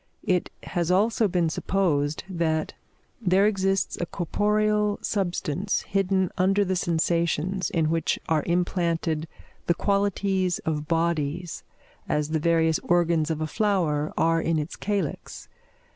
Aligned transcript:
It 0.25 0.49
has 0.63 0.89
also 0.89 1.27
been 1.27 1.47
supposed, 1.47 2.23
that 2.27 2.73
there 3.21 3.45
exists 3.45 3.99
a 4.01 4.07
corporeal 4.07 4.97
substance 5.03 5.81
hidden 5.83 6.31
under 6.39 6.65
the 6.65 6.75
sensations, 6.75 7.69
in 7.69 7.91
which 7.91 8.17
are 8.27 8.41
implanted 8.47 9.27
the 9.67 9.75
qualities 9.75 10.57
of 10.65 10.87
bodies, 10.87 11.63
as 12.09 12.29
the 12.29 12.39
various 12.39 12.79
organs 12.79 13.29
of 13.29 13.41
a 13.41 13.45
flower 13.45 14.11
are 14.17 14.41
in 14.41 14.57
its 14.57 14.75
calyx. 14.75 15.47